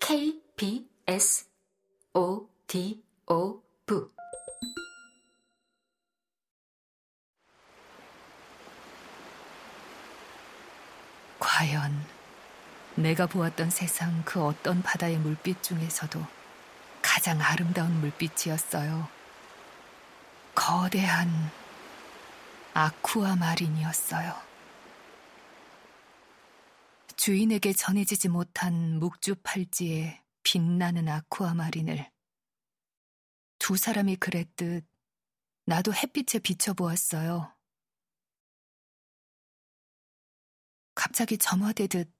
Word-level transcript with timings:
KBS 0.00 1.48
O 2.14 2.48
D 2.66 3.02
O 3.26 3.62
V 3.86 4.08
과연 11.38 12.06
내가 12.96 13.26
보았던 13.26 13.70
세상 13.70 14.22
그 14.24 14.44
어떤 14.44 14.82
바다의 14.82 15.18
물빛 15.18 15.62
중에서도 15.62 16.20
가장 17.02 17.40
아름다운 17.40 18.00
물빛이었어요. 18.00 19.08
거대한 20.54 21.28
아쿠아마린이었어요. 22.72 24.53
주인에게 27.24 27.72
전해지지 27.72 28.28
못한 28.28 28.98
묵주 28.98 29.36
팔찌에 29.36 30.22
빛나는 30.42 31.08
아쿠아마린을 31.08 32.12
두 33.58 33.78
사람이 33.78 34.16
그랬듯 34.16 34.86
나도 35.64 35.94
햇빛에 35.94 36.38
비춰보았어요. 36.38 37.56
갑자기 40.94 41.38
점화되듯 41.38 42.12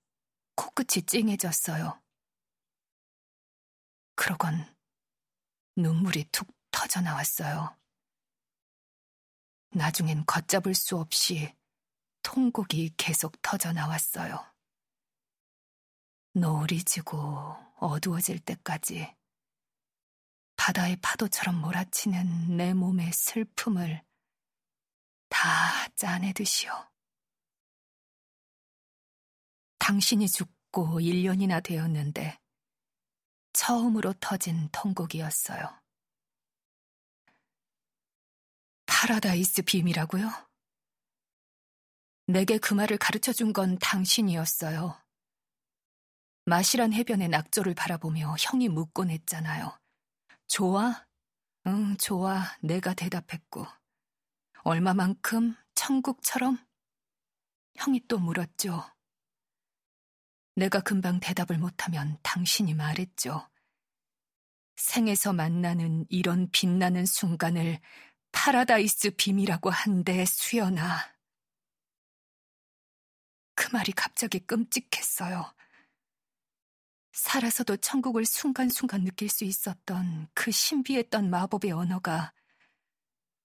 코끝이 0.55 1.05
찡해졌어요. 1.05 2.03
그러곤 4.15 4.75
눈물이 5.77 6.31
툭 6.33 6.49
터져 6.71 7.03
나왔어요. 7.03 7.77
나중엔 9.73 10.25
걷잡을 10.25 10.75
수 10.75 10.97
없이 10.97 11.55
통곡이 12.23 12.95
계속 12.97 13.43
터져 13.43 13.75
나왔어요. 13.75 14.54
노을이 16.37 16.83
지고 16.83 17.17
어두워질 17.77 18.41
때까지 18.41 19.15
바다의 20.57 20.97
파도처럼 21.01 21.61
몰아치는 21.61 22.57
내 22.57 22.75
몸의 22.75 23.13
슬픔을 23.13 24.03
다 25.29 25.89
짜내듯이요. 25.95 26.73
당신이 29.79 30.29
죽고 30.29 31.01
1년이나 31.01 31.63
되었는데 31.63 32.41
처음으로 33.53 34.15
터진 34.15 34.69
통곡이었어요. 34.73 35.81
paradise 38.87 39.63
beam이라고요? 39.63 40.31
내게 42.27 42.59
그 42.59 42.75
말을 42.75 42.97
가르쳐 42.99 43.33
준 43.33 43.53
건 43.53 43.79
당신이었어요. 43.79 45.04
마시란 46.47 46.93
해변의 46.93 47.29
낙조를 47.29 47.75
바라보며 47.75 48.37
형이 48.39 48.69
묻곤 48.69 49.11
했잖아요. 49.11 49.79
좋아? 50.47 51.07
응, 51.67 51.97
좋아. 51.97 52.43
내가 52.61 52.93
대답했고. 52.93 53.67
얼마만큼? 54.63 55.55
천국처럼? 55.75 56.59
형이 57.77 58.07
또 58.09 58.19
물었죠. 58.19 58.85
내가 60.57 60.81
금방 60.81 61.19
대답을 61.19 61.59
못하면 61.59 62.19
당신이 62.23 62.75
말했죠. 62.75 63.49
생에서 64.77 65.33
만나는 65.33 66.07
이런 66.11 66.51
빛나는 66.51 67.07
순간을 67.07 67.81
paradise 68.33 69.17
beam이라고 69.17 69.71
한대 69.71 70.25
수연아. 70.27 71.15
그 73.55 73.71
말이 73.73 73.93
갑자기 73.93 74.41
끔찍했어요. 74.41 75.54
살아서도 77.15 77.77
천국을 77.77 78.27
순간순간 78.27 79.05
느낄 79.05 79.29
수 79.29 79.45
있었던 79.45 80.29
그 80.35 80.51
신비했던 80.51 81.31
마법의 81.31 81.71
언어가 81.71 82.33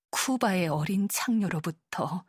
쿠바의 0.09 0.69
어린 0.69 1.07
창녀로부터 1.07 2.25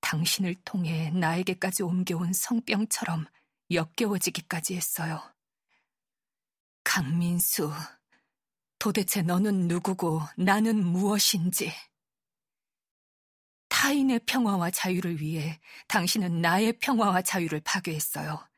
당신을 0.00 0.54
통해 0.64 1.10
나에게까지 1.10 1.82
옮겨온 1.82 2.32
성병처럼 2.32 3.26
역겨워지기까지 3.72 4.76
했어요. 4.76 5.20
강민수, 6.84 7.72
도대체 8.78 9.22
너는 9.22 9.66
누구고 9.66 10.20
나는 10.36 10.84
무엇인지. 10.84 11.72
타인의 13.68 14.20
평화와 14.26 14.70
자유를 14.70 15.20
위해 15.20 15.58
당신은 15.88 16.40
나의 16.40 16.78
평화와 16.78 17.22
자유를 17.22 17.62
파괴했어요. 17.64 18.51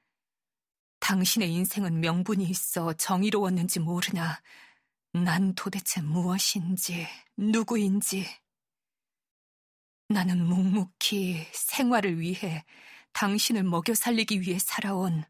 당신의 1.04 1.52
인생은 1.52 2.00
명분이 2.00 2.44
있어 2.44 2.94
정의로웠는지 2.94 3.78
모르나 3.78 4.40
난 5.12 5.54
도대체 5.54 6.00
무엇인지, 6.00 7.06
누구인지. 7.36 8.26
나는 10.08 10.42
묵묵히 10.46 11.46
생활을 11.52 12.20
위해 12.20 12.64
당신을 13.12 13.64
먹여 13.64 13.94
살리기 13.94 14.40
위해 14.40 14.58
살아온 14.58 15.24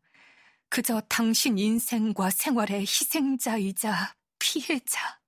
그저 0.68 1.00
당신 1.08 1.58
인생과 1.58 2.30
생활의 2.30 2.82
희생자이자 2.82 4.14
피해자. 4.38 5.20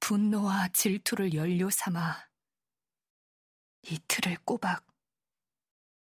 분노와 0.00 0.68
질투를 0.74 1.32
연료 1.32 1.70
삼아 1.70 2.28
이틀을 3.88 4.36
꼬박 4.44 4.95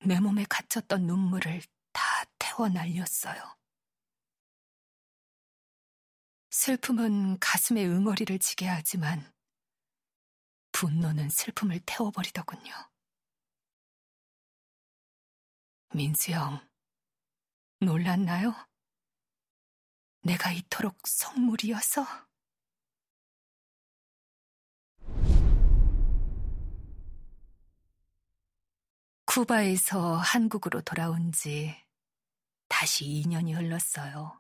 내 0.06 0.20
몸에 0.20 0.46
갇혔던 0.50 1.06
눈물을 1.06 1.62
다 1.92 2.04
태워 2.38 2.70
날렸어요. 2.70 3.58
슬픔은 6.52 7.40
가슴에 7.40 7.86
응어리를 7.86 8.40
지게 8.40 8.68
하지만 8.68 9.32
분노는 10.72 11.30
슬픔을 11.30 11.82
태워버리더군요. 11.86 12.74
민수 15.94 16.32
형, 16.32 16.66
놀랐나요? 17.82 18.54
내가 20.22 20.52
이토록 20.52 21.08
속물이어서? 21.08 22.29
쿠바에서 29.40 30.18
한국으로 30.18 30.82
돌아온 30.82 31.32
지 31.32 31.74
다시 32.68 33.06
2년이 33.06 33.56
흘렀어요. 33.56 34.38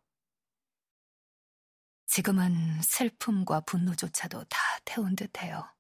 지금은 2.06 2.82
슬픔과 2.82 3.62
분노조차도 3.62 4.44
다 4.50 4.60
태운 4.84 5.16
듯해요. 5.16 5.74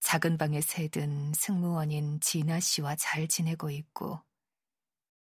작은 0.00 0.36
방에 0.36 0.60
새든 0.60 1.32
승무원인 1.32 2.20
진아 2.20 2.60
씨와 2.60 2.96
잘 2.96 3.26
지내고 3.26 3.70
있고, 3.70 4.20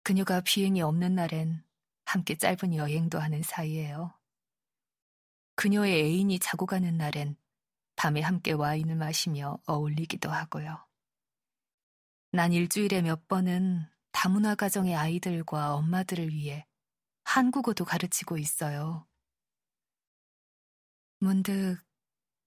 그녀가 0.03 0.41
비행이 0.41 0.81
없는 0.81 1.15
날엔 1.15 1.62
함께 2.06 2.38
짧은 2.38 2.75
여행도 2.75 3.19
하는 3.19 3.42
사이예요. 3.42 4.19
그녀의 5.56 6.04
애인이 6.04 6.38
자고 6.38 6.65
가는 6.65 6.97
날엔 6.97 7.36
밤에 7.97 8.22
함께 8.22 8.53
와인을 8.53 8.97
마시며 8.97 9.59
어울리기도 9.66 10.31
하고요. 10.31 10.85
난 12.32 12.53
일주일에 12.53 13.03
몇 13.03 13.28
번은 13.28 13.87
다문화 14.12 14.54
가정의 14.54 14.94
아이들과 14.94 15.75
엄마들을 15.75 16.31
위해 16.31 16.66
한국어도 17.25 17.84
가르치고 17.84 18.38
있어요. 18.38 19.06
문득 21.19 21.78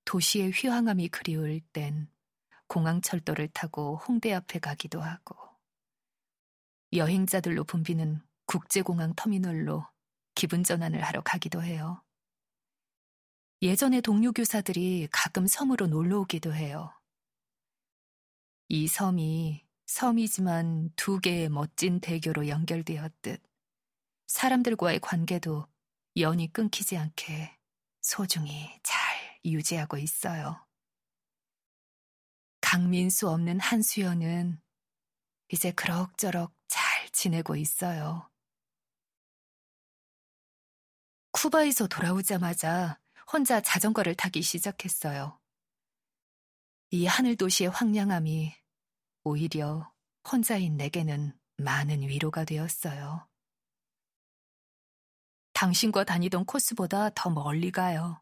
도시의 0.05 0.51
휘황함이 0.51 1.09
그리울 1.09 1.61
땐 1.73 2.11
공항철도를 2.67 3.49
타고 3.49 3.97
홍대 3.97 4.33
앞에 4.33 4.59
가기도 4.59 5.01
하고 5.01 5.35
여행자들로 6.93 7.63
붐비는 7.65 8.21
국제공항 8.45 9.13
터미널로 9.15 9.85
기분 10.33 10.63
전환을 10.63 11.03
하러 11.03 11.21
가기도 11.21 11.61
해요. 11.61 12.03
예전에 13.61 14.01
동료 14.01 14.31
교사들이 14.31 15.07
가끔 15.11 15.45
섬으로 15.45 15.87
놀러 15.87 16.19
오기도 16.21 16.53
해요. 16.53 16.93
이 18.69 18.87
섬이 18.87 19.68
섬이지만 19.89 20.91
두 20.95 21.19
개의 21.19 21.49
멋진 21.49 21.99
대교로 21.99 22.47
연결되었듯 22.47 23.41
사람들과의 24.27 24.99
관계도 24.99 25.65
연이 26.17 26.53
끊기지 26.53 26.95
않게 26.95 27.57
소중히 27.99 28.69
잘 28.83 28.99
유지하고 29.43 29.97
있어요. 29.97 30.63
강민수 32.61 33.29
없는 33.29 33.59
한수연은 33.59 34.61
이제 35.51 35.71
그럭저럭 35.71 36.53
잘 36.67 37.09
지내고 37.11 37.55
있어요. 37.55 38.29
쿠바에서 41.31 41.87
돌아오자마자 41.87 42.99
혼자 43.33 43.59
자전거를 43.59 44.13
타기 44.13 44.43
시작했어요. 44.43 45.39
이 46.91 47.07
하늘 47.07 47.35
도시의 47.35 47.71
황량함이 47.71 48.59
오히려 49.23 49.91
혼자인 50.31 50.77
내게는 50.77 51.37
많은 51.57 52.01
위로가 52.01 52.45
되었어요. 52.45 53.27
당신과 55.53 56.05
다니던 56.05 56.45
코스보다 56.45 57.09
더 57.09 57.29
멀리 57.29 57.71
가요. 57.71 58.21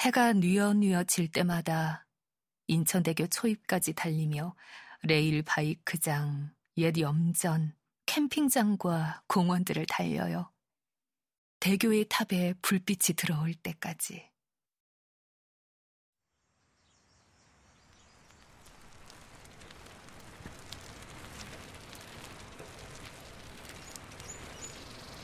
해가 0.00 0.32
뉘어뉘어 0.32 1.04
질 1.04 1.30
때마다 1.30 2.06
인천대교 2.66 3.28
초입까지 3.28 3.92
달리며 3.92 4.56
레일 5.02 5.42
바이크장, 5.42 6.54
옛 6.78 6.98
염전, 6.98 7.76
캠핑장과 8.06 9.24
공원들을 9.28 9.86
달려요. 9.86 10.50
대교의 11.60 12.06
탑에 12.08 12.54
불빛이 12.62 13.14
들어올 13.16 13.54
때까지. 13.54 14.31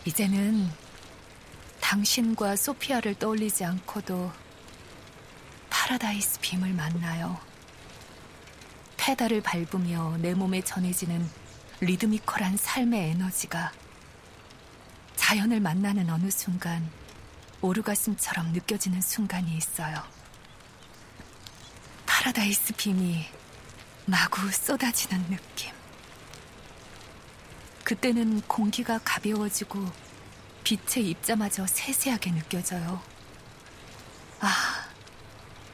이제는 0.08 0.66
당신과 1.82 2.56
소피아를 2.56 3.16
떠올리지 3.16 3.62
않고도 3.62 4.32
paradise 5.68 6.40
beam을 6.40 6.72
만나요. 6.72 7.38
페달을 8.96 9.42
밟으며 9.42 10.16
내 10.16 10.32
몸에 10.32 10.62
전해지는 10.62 11.28
리드미컬한 11.80 12.56
삶의 12.56 13.10
에너지가 13.10 13.70
자연을 15.16 15.60
만나는 15.60 16.08
어느 16.08 16.30
순간 16.30 16.90
오르가슴처럼 17.60 18.54
느껴지는 18.54 19.02
순간이 19.02 19.58
있어요. 19.58 20.02
paradise 22.06 22.72
beam이 22.76 23.26
마구 24.06 24.50
쏟아지는 24.50 25.22
느낌. 25.28 25.77
그때는 27.88 28.42
공기가 28.42 28.98
가벼워지고 29.02 29.78
빛의 30.62 31.08
입자마저 31.08 31.66
세세하게 31.66 32.32
느껴져요. 32.32 33.02
아, 34.40 34.90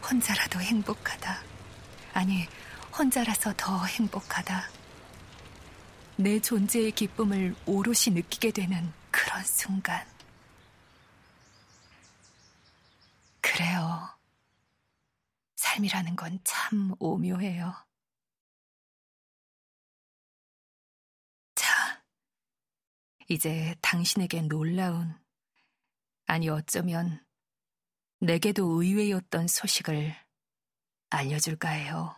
혼자라도 0.09 0.61
행복하다. 0.61 1.43
아니, 2.13 2.47
혼자라서 2.97 3.53
더 3.57 3.85
행복하다. 3.85 4.71
내 6.17 6.39
존재의 6.41 6.93
기쁨을 6.93 7.57
오롯이 7.67 8.15
느끼게 8.15 8.53
되는 8.53 8.93
그런 9.11 9.43
순간. 9.43 10.07
그래요. 13.41 14.09
삶이라는 15.57 16.15
건 16.15 16.39
참 16.45 16.95
오묘해요. 17.01 17.75
자, 21.57 22.03
이제 23.35 23.75
당신에게 23.83 24.43
놀라운, 24.43 25.13
아니 26.27 26.49
어쩌면 26.49 27.21
내게도 28.21 28.81
의외였던 28.81 29.49
소식을 29.49 30.15
알려줄까 31.11 31.69
해요. 31.69 32.15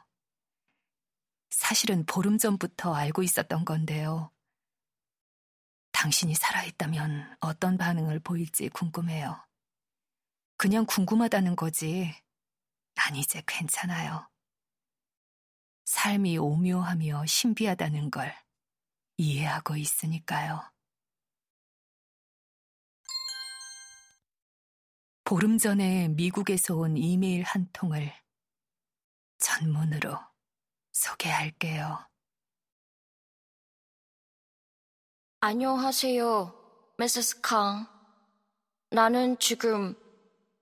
사실은 1.49 2.05
보름 2.05 2.37
전부터 2.37 2.95
알고 2.95 3.23
있었던 3.23 3.65
건데요. 3.65 4.31
당신이 5.93 6.35
살아있다면 6.35 7.39
어떤 7.41 7.79
반응을 7.79 8.21
보일지 8.21 8.69
궁금해요. 8.69 9.43
그냥 10.59 10.85
궁금하다는 10.85 11.57
거지. 11.57 12.15
난 12.95 13.17
이제 13.17 13.43
괜찮아요. 13.47 14.29
삶이 15.87 16.37
오묘하며 16.37 17.25
신비하다는 17.25 18.11
걸 18.11 18.35
이해하고 19.17 19.77
있으니까요. 19.77 20.76
보름 25.27 25.59
전에 25.59 26.07
미국에서 26.07 26.77
온 26.77 26.97
이메일 26.97 27.43
한 27.43 27.69
통을 27.73 28.13
전문으로 29.39 30.17
소개할게요. 30.93 31.99
안녕하세요, 35.41 36.55
미세스 36.97 37.41
康. 37.43 37.89
나는 38.91 39.37
지금 39.41 39.97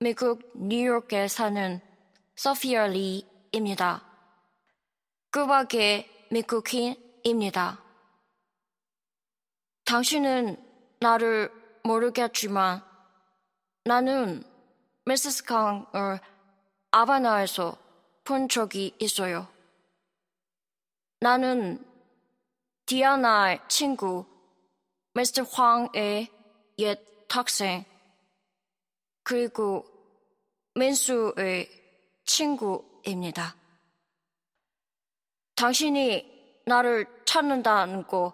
미국 0.00 0.50
뉴욕에 0.56 1.28
사는 1.28 1.78
소피아 2.34 2.86
리입니다. 2.86 4.02
꾸박의 5.30 6.08
미국인입니다. 6.30 7.82
당신은 9.84 10.56
나를 11.00 11.52
모르겠지만 11.82 12.82
나는 13.84 14.53
미세스 15.06 15.44
캉을 15.44 16.20
아바나에서 16.90 17.76
본 18.24 18.48
적이 18.48 18.94
있어요. 18.98 19.46
나는 21.20 21.84
디아나의 22.86 23.60
친구, 23.68 24.24
미스터 25.14 25.42
황의 25.42 26.30
옛 26.78 27.00
학생, 27.28 27.84
그리고 29.22 29.84
민수의 30.74 31.68
친구입니다. 32.24 33.56
당신이 35.56 36.62
나를 36.66 37.06
찾는다는 37.24 38.06
거 38.06 38.32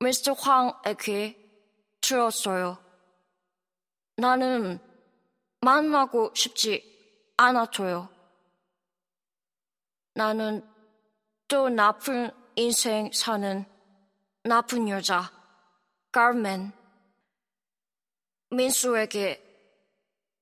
미스터 0.00 0.32
황에게 0.32 1.38
들었어요. 2.00 2.78
나는 4.16 4.78
만나고 5.64 6.32
싶지 6.34 6.84
않았어요. 7.38 8.08
나는 10.12 10.62
또 11.48 11.70
나쁜 11.70 12.30
인생 12.54 13.10
사는 13.12 13.64
나쁜 14.42 14.88
여자, 14.90 15.32
가르멘. 16.12 16.70
민수에게 18.50 19.42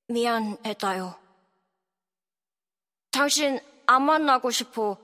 미안했다요. 0.08 1.18
당신 3.12 3.60
안 3.86 4.02
만나고 4.04 4.50
싶어 4.50 4.98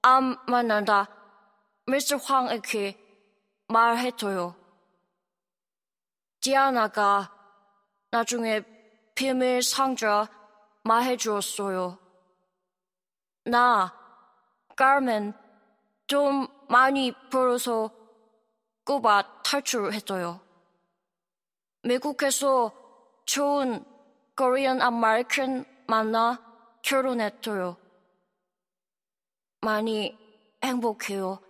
안 0.00 0.38
만난다. 0.46 1.08
미스터 1.86 2.16
황에게 2.16 2.98
말해줘요. 3.68 4.56
디아나가 6.40 7.30
나중에 8.10 8.77
비밀 9.18 9.64
상자 9.64 10.28
말해주었어요. 10.84 11.98
나, 13.46 13.92
가르멘, 14.76 15.34
좀 16.06 16.46
많이 16.68 17.12
벌어서 17.28 17.90
꾸바 18.84 19.42
탈출했어요. 19.42 20.40
미국에서 21.82 22.70
좋은 23.26 23.84
Korean 24.36 24.80
American 24.80 25.64
만나 25.88 26.40
결혼했어요. 26.82 27.76
많이 29.62 30.16
행복해요. 30.62 31.40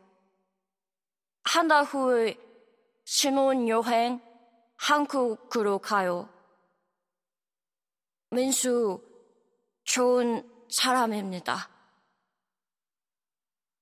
한 1.44 1.68
달 1.68 1.84
후에 1.84 2.34
신혼여행 3.04 4.22
한국으로 4.78 5.80
가요. 5.80 6.30
민수 8.30 9.02
좋은 9.84 10.48
사람입니다. 10.70 11.70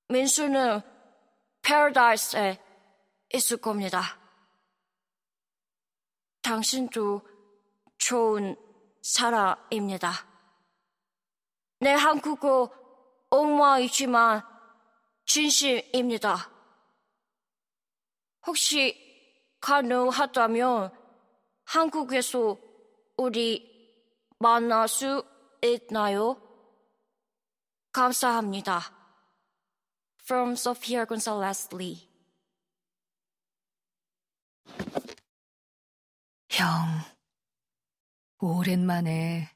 민수는 0.08 0.80
패러다이스에 1.62 2.60
있을 3.34 3.56
겁니다. 3.56 4.18
당신도 6.42 7.22
좋은 7.98 8.56
사람입니다. 9.02 10.12
내 11.80 11.90
한국어 11.90 12.70
엉망이지만 13.30 14.42
진심입니다. 15.24 16.50
혹시 18.46 18.96
가능하다면 19.60 20.96
한국에서 21.64 22.56
우리 23.16 23.75
만날 24.38 24.88
수 24.88 25.24
있나요? 25.62 26.40
감사합니다. 27.92 28.80
From 30.22 30.52
Sofia 30.52 31.06
Gonzalez 31.06 31.74
Lee. 31.74 32.10
형, 36.50 36.66
오랜만에 38.38 39.50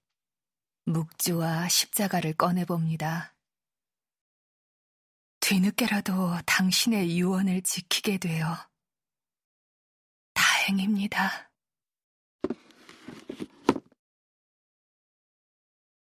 묵주와 0.84 1.68
십자가를 1.68 2.34
꺼내봅니다. 2.34 3.34
뒤늦게라도 5.40 6.38
당신의 6.46 7.18
유언을 7.18 7.62
지키게 7.62 8.18
되어 8.18 8.56
다행입니다. 10.32 11.50